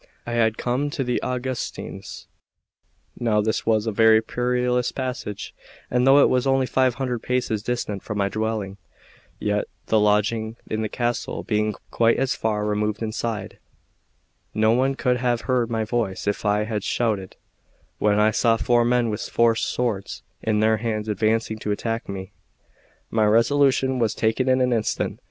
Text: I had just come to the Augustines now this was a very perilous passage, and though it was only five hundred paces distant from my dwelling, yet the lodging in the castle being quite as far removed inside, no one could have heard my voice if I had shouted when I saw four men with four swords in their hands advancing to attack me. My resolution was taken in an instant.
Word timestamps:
I 0.25 0.31
had 0.31 0.53
just 0.53 0.57
come 0.63 0.89
to 0.89 1.03
the 1.03 1.21
Augustines 1.21 2.25
now 3.19 3.39
this 3.39 3.67
was 3.67 3.85
a 3.85 3.91
very 3.91 4.19
perilous 4.19 4.91
passage, 4.91 5.53
and 5.91 6.07
though 6.07 6.17
it 6.23 6.27
was 6.27 6.47
only 6.47 6.65
five 6.65 6.95
hundred 6.95 7.19
paces 7.21 7.61
distant 7.61 8.01
from 8.01 8.17
my 8.17 8.27
dwelling, 8.27 8.77
yet 9.37 9.65
the 9.85 9.99
lodging 9.99 10.55
in 10.67 10.81
the 10.81 10.89
castle 10.89 11.43
being 11.43 11.75
quite 11.91 12.17
as 12.17 12.33
far 12.33 12.65
removed 12.65 13.03
inside, 13.03 13.59
no 14.55 14.71
one 14.71 14.95
could 14.95 15.17
have 15.17 15.41
heard 15.41 15.69
my 15.69 15.83
voice 15.85 16.25
if 16.25 16.45
I 16.45 16.63
had 16.63 16.83
shouted 16.83 17.35
when 17.99 18.19
I 18.19 18.31
saw 18.31 18.57
four 18.57 18.83
men 18.83 19.11
with 19.11 19.21
four 19.21 19.53
swords 19.55 20.23
in 20.41 20.61
their 20.61 20.77
hands 20.77 21.09
advancing 21.09 21.59
to 21.59 21.71
attack 21.71 22.09
me. 22.09 22.31
My 23.11 23.25
resolution 23.25 23.99
was 23.99 24.15
taken 24.15 24.49
in 24.49 24.61
an 24.61 24.73
instant. 24.73 25.19